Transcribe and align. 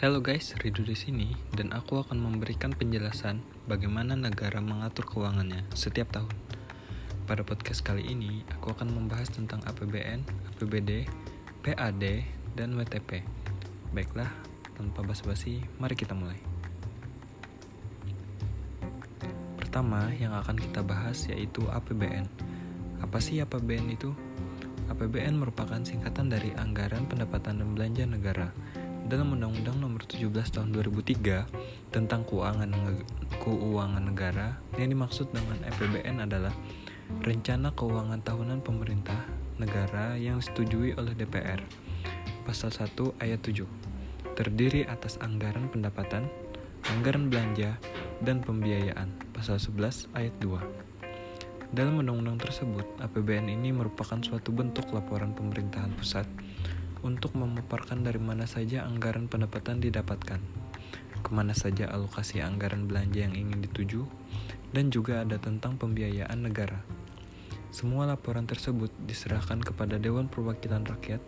Halo 0.00 0.24
guys, 0.24 0.56
Ridu 0.56 0.80
di 0.80 0.96
sini 0.96 1.28
dan 1.52 1.76
aku 1.76 2.00
akan 2.00 2.24
memberikan 2.24 2.72
penjelasan 2.72 3.44
bagaimana 3.68 4.16
negara 4.16 4.56
mengatur 4.56 5.04
keuangannya 5.04 5.68
setiap 5.76 6.08
tahun. 6.08 6.32
Pada 7.28 7.44
podcast 7.44 7.84
kali 7.84 8.08
ini, 8.08 8.40
aku 8.48 8.72
akan 8.72 8.96
membahas 8.96 9.28
tentang 9.28 9.60
APBN, 9.68 10.24
APBD, 10.56 11.04
PAD, 11.60 12.04
dan 12.56 12.80
WTP. 12.80 13.20
Baiklah, 13.92 14.32
tanpa 14.72 15.04
basa-basi, 15.04 15.60
mari 15.76 15.92
kita 15.92 16.16
mulai. 16.16 16.40
Pertama 19.60 20.08
yang 20.16 20.32
akan 20.32 20.56
kita 20.56 20.80
bahas 20.80 21.28
yaitu 21.28 21.60
APBN. 21.68 22.24
Apa 23.04 23.20
sih 23.20 23.44
APBN 23.44 23.92
itu? 23.92 24.16
APBN 24.88 25.36
merupakan 25.36 25.84
singkatan 25.84 26.32
dari 26.32 26.56
Anggaran 26.56 27.04
Pendapatan 27.04 27.60
dan 27.60 27.76
Belanja 27.76 28.08
Negara 28.08 28.48
dalam 29.10 29.34
Undang-Undang 29.34 29.82
Nomor 29.82 30.06
17 30.06 30.30
Tahun 30.30 30.70
2003 30.70 31.90
tentang 31.90 32.22
keuangan 32.22 32.70
keuangan 33.42 34.06
negara, 34.06 34.54
yang 34.78 34.94
dimaksud 34.94 35.34
dengan 35.34 35.58
APBN 35.66 36.22
adalah 36.30 36.54
rencana 37.26 37.74
keuangan 37.74 38.22
tahunan 38.22 38.62
pemerintah 38.62 39.18
negara 39.58 40.14
yang 40.14 40.38
disetujui 40.38 40.94
oleh 40.94 41.10
DPR. 41.18 41.58
Pasal 42.46 42.70
1 42.70 43.18
ayat 43.18 43.42
7. 43.42 43.66
Terdiri 44.38 44.86
atas 44.86 45.18
anggaran 45.18 45.66
pendapatan, 45.74 46.30
anggaran 46.86 47.34
belanja, 47.34 47.82
dan 48.22 48.38
pembiayaan. 48.46 49.10
Pasal 49.34 49.58
11 49.58 50.06
ayat 50.14 50.38
2. 50.38 51.74
Dalam 51.74 51.98
undang-undang 51.98 52.38
tersebut, 52.38 52.86
APBN 53.02 53.50
ini 53.50 53.74
merupakan 53.74 54.22
suatu 54.22 54.54
bentuk 54.54 54.86
laporan 54.94 55.34
pemerintahan 55.34 55.90
pusat 55.98 56.30
untuk 57.00 57.32
memaparkan 57.36 58.04
dari 58.04 58.20
mana 58.20 58.44
saja 58.44 58.84
anggaran 58.84 59.26
pendapatan 59.26 59.80
didapatkan, 59.80 60.40
ke 61.20 61.30
mana 61.32 61.52
saja 61.52 61.88
alokasi 61.88 62.40
anggaran 62.44 62.88
belanja 62.88 63.24
yang 63.24 63.36
ingin 63.36 63.64
dituju, 63.64 64.04
dan 64.70 64.88
juga 64.92 65.24
ada 65.24 65.36
tentang 65.40 65.76
pembiayaan 65.76 66.46
negara. 66.46 66.80
Semua 67.70 68.02
laporan 68.06 68.50
tersebut 68.50 68.90
diserahkan 69.06 69.62
kepada 69.62 69.94
Dewan 69.94 70.26
Perwakilan 70.26 70.82
Rakyat 70.82 71.22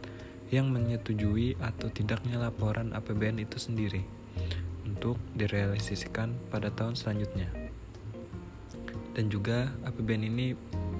yang 0.50 0.68
menyetujui 0.68 1.56
atau 1.62 1.88
tidaknya 1.88 2.36
laporan 2.36 2.92
APBN 2.92 3.40
itu 3.40 3.56
sendiri 3.56 4.04
untuk 4.84 5.16
direalisasikan 5.38 6.34
pada 6.50 6.68
tahun 6.68 6.98
selanjutnya. 6.98 7.48
Dan 9.12 9.28
juga 9.32 9.72
APBN 9.88 10.28
ini 10.28 10.46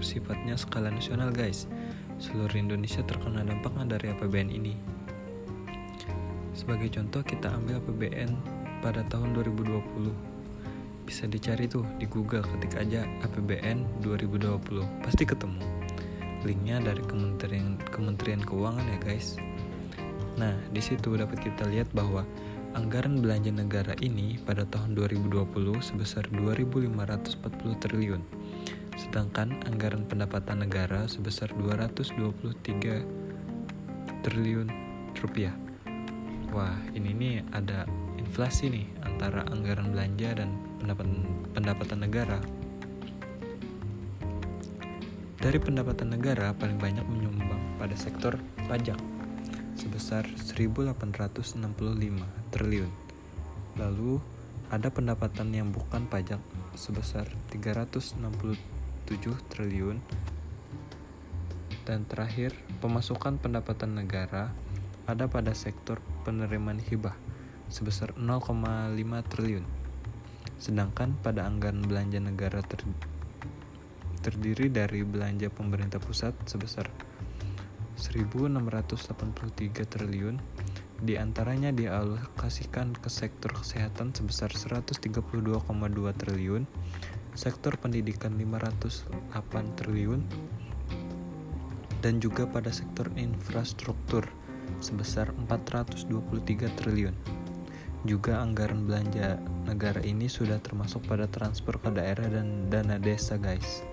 sifatnya 0.03 0.59
skala 0.59 0.91
nasional 0.91 1.31
guys, 1.31 1.71
seluruh 2.23 2.55
Indonesia 2.55 3.03
terkena 3.03 3.43
dampaknya 3.43 3.99
dari 3.99 4.15
APBN 4.15 4.49
ini. 4.55 4.79
Sebagai 6.55 6.87
contoh 6.95 7.27
kita 7.27 7.51
ambil 7.51 7.83
APBN 7.83 8.31
pada 8.79 9.03
tahun 9.11 9.35
2020. 9.35 10.15
Bisa 11.03 11.27
dicari 11.27 11.67
tuh 11.67 11.83
di 11.99 12.07
Google 12.07 12.47
ketik 12.47 12.79
aja 12.79 13.03
APBN 13.27 14.07
2020, 14.07 15.03
pasti 15.03 15.27
ketemu. 15.27 15.59
Linknya 16.47 16.79
dari 16.79 17.03
Kementerian 17.03 17.75
Kementerian 17.91 18.43
Keuangan 18.47 18.87
ya 18.87 18.99
guys. 19.03 19.35
Nah, 20.39 20.55
di 20.71 20.79
situ 20.79 21.19
dapat 21.19 21.43
kita 21.43 21.67
lihat 21.75 21.91
bahwa 21.91 22.23
anggaran 22.79 23.19
belanja 23.19 23.51
negara 23.51 23.99
ini 23.99 24.39
pada 24.47 24.63
tahun 24.71 24.95
2020 24.95 25.43
sebesar 25.83 26.31
2.540 26.31 27.83
triliun 27.83 28.23
sedangkan 28.97 29.61
anggaran 29.69 30.05
pendapatan 30.05 30.65
negara 30.65 31.09
sebesar 31.09 31.53
223 31.57 33.23
triliun 34.23 34.69
rupiah. 35.19 35.55
Wah, 36.53 36.77
ini 36.93 37.17
nih 37.17 37.43
ada 37.57 37.89
inflasi 38.21 38.69
nih 38.69 38.87
antara 39.05 39.45
anggaran 39.49 39.93
belanja 39.93 40.37
dan 40.37 40.53
pendapatan 40.81 41.25
pendapatan 41.53 41.99
negara. 42.05 42.39
Dari 45.43 45.59
pendapatan 45.59 46.15
negara 46.15 46.55
paling 46.55 46.79
banyak 46.79 47.03
menyumbang 47.03 47.59
pada 47.75 47.99
sektor 47.99 48.39
pajak 48.71 49.01
sebesar 49.75 50.23
1865 50.39 51.59
triliun. 52.55 52.93
Lalu 53.75 54.23
ada 54.71 54.89
pendapatan 54.89 55.51
yang 55.51 55.69
bukan 55.75 56.07
pajak 56.07 56.39
sebesar 56.79 57.29
360 57.51 58.72
triliun. 59.21 59.99
Dan 61.83 62.07
terakhir, 62.07 62.55
pemasukan 62.79 63.43
pendapatan 63.43 63.99
negara 63.99 64.55
ada 65.11 65.27
pada 65.27 65.51
sektor 65.53 65.99
penerimaan 66.23 66.79
hibah 66.79 67.19
sebesar 67.67 68.15
0,5 68.15 68.53
triliun. 69.33 69.65
Sedangkan 70.63 71.19
pada 71.19 71.49
anggaran 71.49 71.83
belanja 71.83 72.23
negara 72.23 72.63
ter 72.63 72.87
terdiri 74.23 74.71
dari 74.71 75.03
belanja 75.03 75.51
pemerintah 75.51 75.99
pusat 75.99 76.31
sebesar 76.47 76.87
1.683 77.99 79.83
triliun, 79.83 80.39
di 81.03 81.19
antaranya 81.19 81.75
dialokasikan 81.75 82.95
ke 82.95 83.11
sektor 83.11 83.51
kesehatan 83.51 84.15
sebesar 84.15 84.55
132,2 84.55 85.19
triliun, 86.15 86.63
sektor 87.33 87.77
pendidikan 87.81 88.37
508 88.37 89.79
triliun, 89.79 90.23
dan 92.03 92.19
juga 92.19 92.45
pada 92.51 92.69
sektor 92.75 93.09
infrastruktur 93.15 94.27
sebesar 94.83 95.31
423 95.49 96.69
triliun. 96.75 97.15
Juga 98.03 98.43
anggaran 98.43 98.83
belanja 98.83 99.39
negara 99.63 100.03
ini 100.03 100.27
sudah 100.27 100.59
termasuk 100.59 101.07
pada 101.07 101.31
transfer 101.31 101.79
ke 101.79 101.95
daerah 101.95 102.27
dan 102.27 102.67
dana 102.67 102.99
desa, 102.99 103.39
guys. 103.39 103.87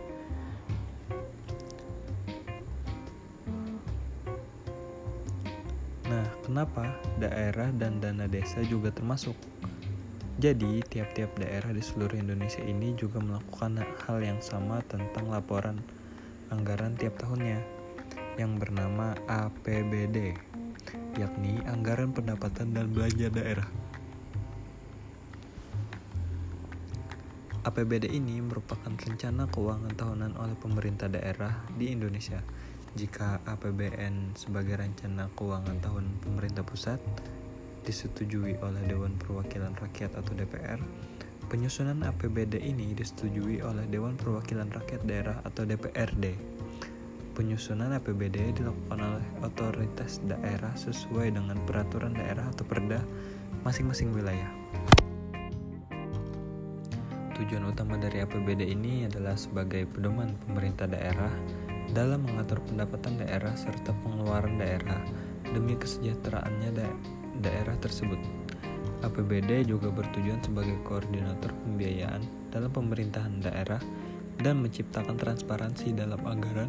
Nah, 6.10 6.26
kenapa 6.42 6.98
daerah 7.22 7.70
dan 7.70 8.02
dana 8.02 8.26
desa 8.26 8.66
juga 8.66 8.90
termasuk? 8.90 9.38
Jadi, 10.40 10.80
tiap-tiap 10.88 11.36
daerah 11.36 11.76
di 11.76 11.84
seluruh 11.84 12.16
Indonesia 12.16 12.64
ini 12.64 12.96
juga 12.96 13.20
melakukan 13.20 13.84
hal 14.08 14.24
yang 14.24 14.40
sama 14.40 14.80
tentang 14.88 15.28
laporan 15.28 15.84
anggaran 16.48 16.96
tiap 16.96 17.20
tahunnya 17.20 17.60
yang 18.40 18.56
bernama 18.56 19.20
APBD, 19.28 20.32
yakni 21.20 21.60
Anggaran 21.68 22.16
Pendapatan 22.16 22.72
dan 22.72 22.88
Belanja 22.88 23.28
Daerah. 23.28 23.68
APBD 27.68 28.08
ini 28.08 28.40
merupakan 28.40 28.96
rencana 28.96 29.44
keuangan 29.52 29.92
tahunan 29.92 30.40
oleh 30.40 30.56
pemerintah 30.56 31.12
daerah 31.12 31.68
di 31.76 31.92
Indonesia. 31.92 32.40
Jika 32.96 33.44
APBN 33.44 34.40
sebagai 34.40 34.80
rencana 34.80 35.28
keuangan 35.36 35.84
tahun 35.84 36.16
pemerintah 36.24 36.64
pusat, 36.64 37.04
disetujui 37.84 38.60
oleh 38.60 38.82
Dewan 38.88 39.16
Perwakilan 39.20 39.76
Rakyat 39.78 40.18
atau 40.18 40.34
DPR, 40.36 40.80
penyusunan 41.50 42.06
APBD 42.06 42.62
ini 42.62 42.94
disetujui 42.94 43.64
oleh 43.66 43.86
Dewan 43.90 44.16
Perwakilan 44.16 44.70
Rakyat 44.70 45.02
Daerah 45.08 45.38
atau 45.44 45.66
DPRD. 45.66 46.38
Penyusunan 47.34 47.96
APBD 47.96 48.52
dilakukan 48.52 49.00
oleh 49.00 49.28
otoritas 49.42 50.20
daerah 50.28 50.76
sesuai 50.76 51.34
dengan 51.34 51.56
peraturan 51.64 52.12
daerah 52.12 52.44
atau 52.52 52.68
perda 52.68 53.00
masing-masing 53.64 54.12
wilayah. 54.12 54.52
Tujuan 57.40 57.72
utama 57.72 57.96
dari 57.96 58.20
APBD 58.20 58.68
ini 58.68 59.08
adalah 59.08 59.40
sebagai 59.40 59.88
pedoman 59.88 60.36
pemerintah 60.44 60.92
daerah 60.92 61.32
dalam 61.96 62.28
mengatur 62.28 62.62
pendapatan 62.68 63.18
daerah 63.18 63.56
serta 63.56 63.96
pengeluaran 64.06 64.60
daerah 64.60 65.02
demi 65.50 65.74
kesejahteraannya 65.74 66.70
da 66.76 66.90
daerah 67.40 67.76
tersebut. 67.80 68.20
APBD 69.00 69.64
juga 69.64 69.88
bertujuan 69.88 70.44
sebagai 70.44 70.76
koordinator 70.84 71.56
pembiayaan 71.64 72.20
dalam 72.52 72.68
pemerintahan 72.68 73.40
daerah 73.40 73.80
dan 74.40 74.60
menciptakan 74.60 75.16
transparansi 75.16 75.96
dalam 75.96 76.20
anggaran 76.28 76.68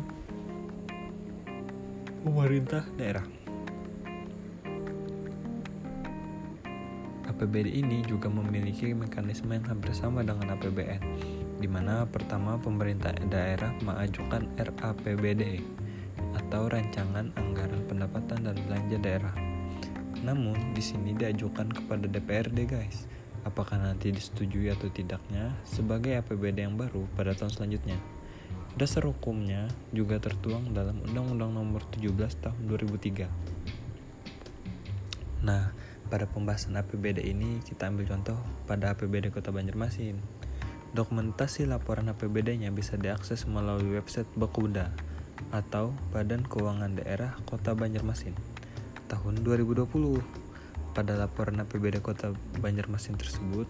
pemerintah 2.23 2.87
daerah. 2.95 3.27
APBD 7.27 7.73
ini 7.73 8.05
juga 8.05 8.29
memiliki 8.29 8.93
mekanisme 8.93 9.57
yang 9.57 9.65
hampir 9.65 9.97
sama 9.97 10.21
dengan 10.21 10.55
APBN, 10.55 11.03
di 11.57 11.67
mana 11.67 12.05
pertama 12.05 12.61
pemerintah 12.61 13.17
daerah 13.33 13.73
mengajukan 13.81 14.45
RAPBD 14.61 15.65
atau 16.37 16.69
Rancangan 16.69 17.33
Anggaran 17.35 17.83
Pendapatan 17.89 18.45
dan 18.45 18.57
Belanja 18.69 18.99
Daerah 19.01 19.50
namun, 20.21 20.77
di 20.77 20.85
sini 20.85 21.17
diajukan 21.17 21.73
kepada 21.73 22.05
DPRD, 22.05 22.69
guys. 22.69 23.09
Apakah 23.41 23.81
nanti 23.81 24.13
disetujui 24.13 24.69
atau 24.69 24.93
tidaknya 24.93 25.57
sebagai 25.65 26.13
APBD 26.21 26.61
yang 26.69 26.77
baru 26.77 27.09
pada 27.17 27.33
tahun 27.33 27.57
selanjutnya. 27.57 27.97
Dasar 28.77 29.09
hukumnya 29.09 29.65
juga 29.97 30.21
tertuang 30.21 30.77
dalam 30.77 31.01
Undang-Undang 31.09 31.57
Nomor 31.57 31.89
17 31.89 32.37
Tahun 32.37 32.61
2003. 32.69 33.33
Nah, 35.41 35.73
pada 36.13 36.29
pembahasan 36.29 36.77
APBD 36.77 37.25
ini 37.25 37.65
kita 37.65 37.89
ambil 37.89 38.13
contoh 38.13 38.37
pada 38.69 38.93
APBD 38.93 39.33
Kota 39.33 39.49
Banjarmasin. 39.49 40.21
Dokumentasi 40.93 41.65
laporan 41.65 42.13
APBD-nya 42.13 42.69
bisa 42.75 43.01
diakses 43.01 43.49
melalui 43.49 43.97
website 43.97 44.29
Bakuda 44.37 44.93
atau 45.49 45.97
Badan 46.13 46.45
Keuangan 46.45 46.99
Daerah 46.99 47.39
Kota 47.49 47.73
Banjarmasin 47.73 48.50
tahun 49.11 49.43
2020. 49.43 49.91
Pada 50.95 51.19
laporan 51.19 51.59
APBD 51.67 51.99
Kota 51.99 52.31
Banjarmasin 52.63 53.19
tersebut, 53.19 53.67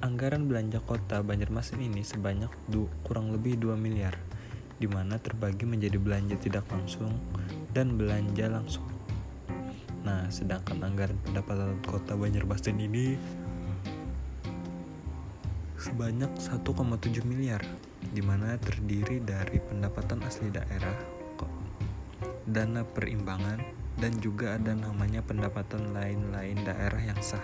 anggaran 0.00 0.48
belanja 0.48 0.80
Kota 0.80 1.20
Banjarmasin 1.20 1.84
ini 1.84 2.00
sebanyak 2.00 2.48
du, 2.72 2.88
kurang 3.04 3.28
lebih 3.32 3.60
2 3.60 3.76
miliar, 3.76 4.16
di 4.80 4.88
mana 4.88 5.20
terbagi 5.20 5.68
menjadi 5.68 6.00
belanja 6.00 6.40
tidak 6.40 6.64
langsung 6.72 7.12
dan 7.76 8.00
belanja 8.00 8.48
langsung. 8.48 8.88
Nah, 10.04 10.28
sedangkan 10.32 10.80
anggaran 10.80 11.20
pendapatan 11.20 11.80
Kota 11.84 12.16
Banjarmasin 12.16 12.76
ini 12.80 13.16
sebanyak 15.76 16.32
1,7 16.40 17.24
miliar, 17.24 17.60
di 18.00 18.22
mana 18.24 18.56
terdiri 18.60 19.20
dari 19.20 19.58
pendapatan 19.58 20.20
asli 20.24 20.52
daerah, 20.52 20.94
dana 22.46 22.82
perimbangan, 22.84 23.81
dan 23.98 24.16
juga 24.22 24.56
ada 24.56 24.72
namanya 24.72 25.20
pendapatan 25.20 25.92
lain-lain 25.92 26.56
daerah 26.64 27.02
yang 27.02 27.18
sah. 27.20 27.42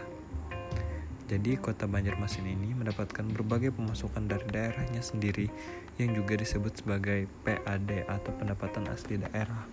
Jadi 1.29 1.61
kota 1.61 1.85
Banjarmasin 1.85 2.49
ini 2.49 2.73
mendapatkan 2.73 3.29
berbagai 3.29 3.77
pemasukan 3.77 4.25
dari 4.25 4.49
daerahnya 4.49 5.05
sendiri 5.05 5.53
yang 6.01 6.17
juga 6.17 6.41
disebut 6.41 6.81
sebagai 6.81 7.29
PAD 7.45 8.09
atau 8.09 8.33
pendapatan 8.33 8.89
asli 8.89 9.21
daerah. 9.21 9.69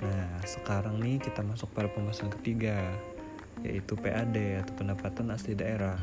Nah, 0.00 0.40
sekarang 0.48 1.04
nih 1.04 1.20
kita 1.20 1.44
masuk 1.44 1.68
pada 1.76 1.92
pembahasan 1.92 2.32
ketiga, 2.40 2.80
yaitu 3.60 3.92
PAD 3.92 4.64
atau 4.64 4.72
pendapatan 4.72 5.36
asli 5.36 5.52
daerah. 5.52 6.00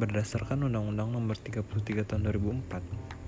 Berdasarkan 0.00 0.64
Undang-Undang 0.64 1.12
Nomor 1.12 1.36
33 1.36 2.08
Tahun 2.08 2.24
2004 2.24 3.20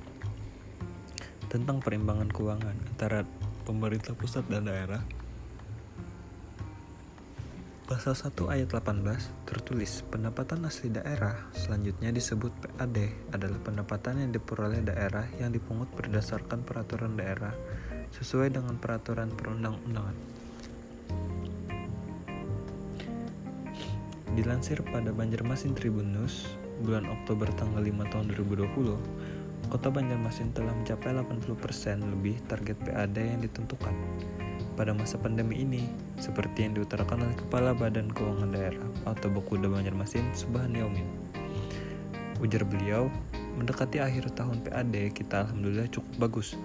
tentang 1.53 1.85
perimbangan 1.85 2.33
keuangan 2.33 2.73
antara 2.89 3.29
pemerintah 3.69 4.17
pusat 4.17 4.49
dan 4.49 4.65
daerah. 4.65 5.05
Pasal 7.93 8.17
1 8.17 8.49
ayat 8.49 8.73
18 8.73 9.05
tertulis 9.45 10.01
pendapatan 10.09 10.65
asli 10.65 10.89
daerah 10.89 11.53
selanjutnya 11.53 12.09
disebut 12.09 12.49
PAD 12.65 13.29
adalah 13.37 13.61
pendapatan 13.61 14.17
yang 14.17 14.33
diperoleh 14.33 14.81
daerah 14.81 15.29
yang 15.37 15.53
dipungut 15.53 15.93
berdasarkan 15.93 16.65
peraturan 16.65 17.21
daerah 17.21 17.53
sesuai 18.17 18.57
dengan 18.57 18.81
peraturan 18.81 19.29
perundang-undangan. 19.37 20.17
Dilansir 24.41 24.81
pada 24.89 25.13
Banjarmasin 25.13 25.77
Tribun 25.77 26.17
News, 26.17 26.49
bulan 26.81 27.05
Oktober 27.05 27.53
tanggal 27.53 27.85
5 27.85 28.09
tahun 28.09 28.25
2020, 28.33 29.69
Kota 29.69 29.93
Banjarmasin 29.93 30.57
telah 30.57 30.73
mencapai 30.73 31.13
80% 31.13 32.09
lebih 32.09 32.41
target 32.49 32.81
PAD 32.89 33.17
yang 33.21 33.45
ditentukan. 33.45 33.93
Pada 34.73 34.97
masa 34.97 35.21
pandemi 35.21 35.61
ini, 35.61 35.85
seperti 36.17 36.65
yang 36.65 36.81
diutarakan 36.81 37.29
oleh 37.29 37.37
Kepala 37.37 37.77
Badan 37.77 38.09
Keuangan 38.09 38.51
Daerah 38.57 38.89
atau 39.05 39.29
Bakuda 39.29 39.69
Banjarmasin, 39.69 40.33
Subhan 40.33 40.73
Yaumin. 40.73 41.05
Ujar 42.41 42.65
beliau, 42.65 43.13
mendekati 43.61 44.01
akhir 44.01 44.33
tahun 44.33 44.65
PAD 44.65 45.13
kita 45.13 45.45
alhamdulillah 45.45 45.93
cukup 45.93 46.13
bagus 46.17 46.57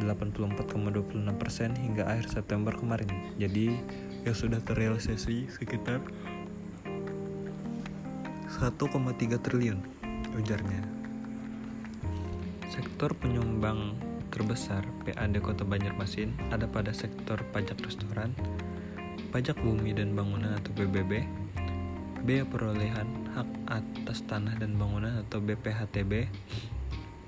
84,26% 0.00 1.76
hingga 1.76 2.08
akhir 2.08 2.32
September 2.32 2.72
kemarin. 2.72 3.12
Jadi 3.36 3.76
yang 4.24 4.36
sudah 4.36 4.64
terrealisasi 4.64 5.52
sekitar 5.52 6.00
1,3 8.48 9.44
triliun 9.44 9.78
ujarnya. 10.40 10.82
Sektor 12.72 13.12
penyumbang 13.12 13.92
terbesar 14.32 14.80
PAD 15.04 15.44
Kota 15.44 15.68
Banjarmasin 15.68 16.32
ada 16.48 16.64
pada 16.64 16.96
sektor 16.96 17.36
pajak 17.52 17.76
restoran, 17.84 18.32
pajak 19.28 19.60
bumi 19.60 19.92
dan 19.92 20.16
bangunan 20.16 20.56
atau 20.56 20.72
PBB, 20.72 21.28
bea 22.24 22.48
perolehan 22.48 23.28
hak 23.36 23.48
atas 23.68 24.24
tanah 24.24 24.56
dan 24.56 24.80
bangunan 24.80 25.20
atau 25.20 25.36
BPHTB, 25.44 26.32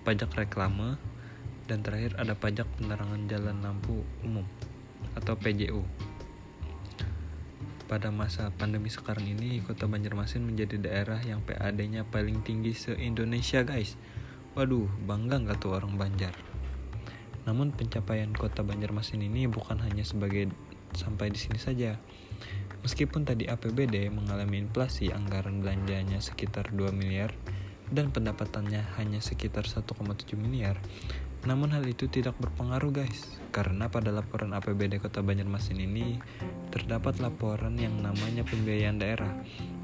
pajak 0.01 0.33
reklame, 0.33 0.97
dan 1.69 1.85
terakhir 1.85 2.17
ada 2.17 2.33
pajak 2.33 2.65
penerangan 2.81 3.29
jalan 3.29 3.61
lampu 3.61 4.01
umum 4.25 4.49
atau 5.13 5.37
PJU. 5.37 5.85
Pada 7.85 8.09
masa 8.09 8.49
pandemi 8.57 8.89
sekarang 8.89 9.29
ini, 9.29 9.61
Kota 9.61 9.85
Banjarmasin 9.85 10.41
menjadi 10.41 10.81
daerah 10.81 11.21
yang 11.21 11.45
PAD-nya 11.45 12.09
paling 12.09 12.41
tinggi 12.41 12.73
se-Indonesia, 12.73 13.61
guys. 13.61 14.01
Waduh, 14.57 14.89
bangga 15.05 15.37
nggak 15.45 15.61
tuh 15.61 15.77
orang 15.77 16.01
Banjar? 16.01 16.54
Namun 17.45 17.73
pencapaian 17.77 18.33
Kota 18.33 18.65
Banjarmasin 18.65 19.21
ini 19.21 19.45
bukan 19.49 19.81
hanya 19.85 20.05
sebagai 20.05 20.49
sampai 20.97 21.33
di 21.33 21.39
sini 21.41 21.61
saja. 21.61 22.01
Meskipun 22.85 23.25
tadi 23.25 23.49
APBD 23.49 24.13
mengalami 24.13 24.61
inflasi 24.61 25.09
anggaran 25.09 25.65
belanjanya 25.65 26.21
sekitar 26.21 26.73
2 26.73 26.93
miliar 26.93 27.33
dan 27.89 28.13
pendapatannya 28.13 28.97
hanya 28.97 29.21
sekitar 29.21 29.69
1,7 29.69 30.37
miliar, 30.41 30.81
namun 31.45 31.69
hal 31.77 31.85
itu 31.85 32.09
tidak 32.09 32.33
berpengaruh 32.41 32.89
guys, 32.89 33.37
karena 33.53 33.93
pada 33.93 34.09
laporan 34.09 34.57
APBD 34.57 34.97
Kota 34.97 35.21
Banjarmasin 35.21 35.77
ini 35.77 36.17
terdapat 36.73 37.21
laporan 37.21 37.77
yang 37.77 37.93
namanya 38.01 38.41
pembiayaan 38.49 38.97
daerah, 38.97 39.29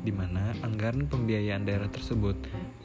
di 0.00 0.08
mana 0.08 0.56
anggaran 0.64 1.04
pembiayaan 1.04 1.68
daerah 1.68 1.92
tersebut 1.92 2.32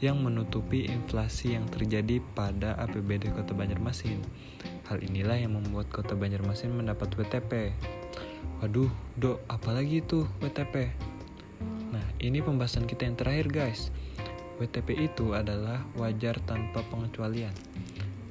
yang 0.04 0.20
menutupi 0.20 0.84
inflasi 0.84 1.56
yang 1.56 1.64
terjadi 1.72 2.20
pada 2.36 2.76
APBD 2.84 3.32
Kota 3.32 3.56
Banjarmasin. 3.56 4.20
Hal 4.92 5.00
inilah 5.00 5.40
yang 5.40 5.56
membuat 5.56 5.88
Kota 5.88 6.12
Banjarmasin 6.12 6.76
mendapat 6.76 7.16
WTP. 7.16 7.72
Waduh, 8.60 8.92
dok, 9.16 9.40
apalagi 9.48 10.04
itu 10.04 10.28
WTP? 10.44 10.92
Nah, 11.96 12.04
ini 12.20 12.44
pembahasan 12.44 12.84
kita 12.84 13.08
yang 13.08 13.16
terakhir 13.16 13.48
guys. 13.48 13.88
WTP 14.60 15.12
itu 15.12 15.36
adalah 15.36 15.84
wajar 16.00 16.36
tanpa 16.48 16.80
pengecualian 16.88 17.52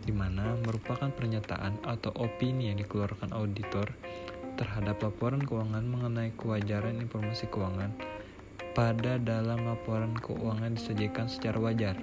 di 0.06 0.14
mana 0.14 0.54
merupakan 0.62 1.10
pernyataan 1.10 1.82
atau 1.82 2.14
opini 2.16 2.70
yang 2.70 2.78
dikeluarkan 2.78 3.34
auditor 3.34 3.90
terhadap 4.56 5.02
laporan 5.04 5.44
keuangan 5.44 5.84
mengenai 5.84 6.32
kewajaran 6.38 7.02
informasi 7.02 7.50
keuangan 7.52 7.92
pada 8.78 9.18
dalam 9.20 9.66
laporan 9.66 10.16
keuangan 10.16 10.78
disajikan 10.78 11.28
secara 11.28 11.58
wajar. 11.60 11.98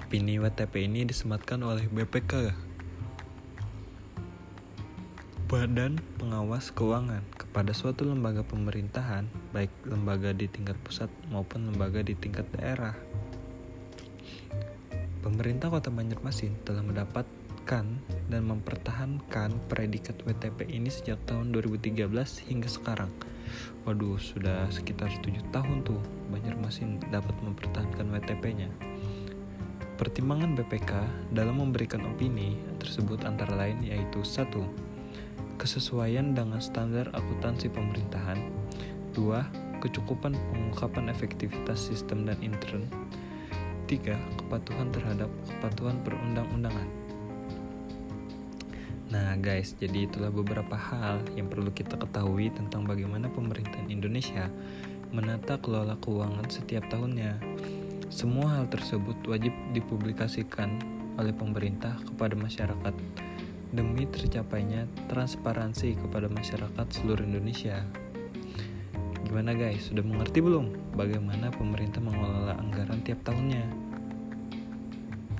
Opini 0.00 0.38
WTP 0.38 0.86
ini 0.86 1.04
disematkan 1.06 1.60
oleh 1.62 1.86
BPK 1.90 2.54
Badan 5.50 5.98
Pengawas 6.14 6.70
Keuangan 6.70 7.26
kepada 7.34 7.74
suatu 7.74 8.06
lembaga 8.06 8.46
pemerintahan, 8.46 9.26
baik 9.50 9.74
lembaga 9.82 10.30
di 10.30 10.46
tingkat 10.46 10.78
pusat 10.86 11.10
maupun 11.26 11.74
lembaga 11.74 12.06
di 12.06 12.14
tingkat 12.14 12.46
daerah. 12.54 12.94
Pemerintah 15.20 15.68
Kota 15.68 15.92
Banjarmasin 15.92 16.64
telah 16.64 16.80
mendapatkan 16.80 17.84
dan 18.32 18.42
mempertahankan 18.48 19.52
predikat 19.68 20.16
WTP 20.24 20.72
ini 20.72 20.88
sejak 20.88 21.20
tahun 21.28 21.52
2013 21.52 22.08
hingga 22.48 22.68
sekarang. 22.72 23.12
Waduh, 23.84 24.16
sudah 24.16 24.64
sekitar 24.72 25.12
7 25.20 25.44
tahun 25.52 25.84
tuh 25.84 26.00
Banjarmasin 26.32 27.04
dapat 27.12 27.36
mempertahankan 27.44 28.08
WTP-nya. 28.16 28.72
Pertimbangan 30.00 30.56
BPK 30.56 31.04
dalam 31.36 31.60
memberikan 31.60 32.00
opini 32.08 32.56
tersebut 32.80 33.20
antara 33.28 33.52
lain 33.52 33.84
yaitu 33.84 34.24
satu, 34.24 34.64
Kesesuaian 35.60 36.32
dengan 36.32 36.64
standar 36.64 37.12
akuntansi 37.12 37.68
pemerintahan 37.68 38.40
2. 39.12 39.84
Kecukupan 39.84 40.32
pengungkapan 40.32 41.12
efektivitas 41.12 41.92
sistem 41.92 42.24
dan 42.24 42.40
intern 42.40 42.88
Ketiga, 43.90 44.14
kepatuhan 44.50 44.90
terhadap 44.90 45.30
kepatuhan 45.46 46.02
perundang-undangan. 46.02 46.90
Nah, 49.14 49.38
guys, 49.38 49.78
jadi 49.78 50.10
itulah 50.10 50.34
beberapa 50.34 50.74
hal 50.74 51.22
yang 51.38 51.46
perlu 51.46 51.70
kita 51.70 51.94
ketahui 51.94 52.50
tentang 52.50 52.82
bagaimana 52.82 53.30
pemerintahan 53.30 53.86
Indonesia 53.86 54.50
menata 55.14 55.54
kelola 55.62 55.94
keuangan 56.02 56.50
setiap 56.50 56.82
tahunnya. 56.90 57.38
Semua 58.10 58.58
hal 58.58 58.66
tersebut 58.66 59.18
wajib 59.30 59.54
dipublikasikan 59.70 60.82
oleh 61.14 61.30
pemerintah 61.30 61.94
kepada 62.06 62.34
masyarakat 62.34 62.94
demi 63.70 64.02
tercapainya 64.10 64.90
transparansi 65.06 65.94
kepada 65.94 66.26
masyarakat 66.26 66.86
seluruh 66.90 67.22
Indonesia. 67.22 67.86
Gimana 69.26 69.54
guys, 69.54 69.94
sudah 69.94 70.02
mengerti 70.02 70.42
belum 70.42 70.94
bagaimana 70.98 71.54
pemerintah 71.54 72.02
mengelola 72.02 72.58
anggaran 72.58 72.98
tiap 73.06 73.22
tahunnya? 73.22 73.89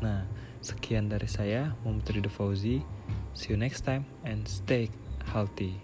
Nah, 0.00 0.24
sekian 0.64 1.12
dari 1.12 1.28
saya, 1.28 1.76
Muhammad 1.84 2.08
Ridho 2.08 2.32
Fauzi. 2.32 2.80
See 3.36 3.52
you 3.52 3.60
next 3.60 3.84
time 3.84 4.08
and 4.24 4.48
stay 4.48 4.88
healthy. 5.28 5.76